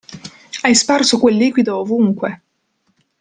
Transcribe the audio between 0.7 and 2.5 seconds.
sparso quel liquido ovunque!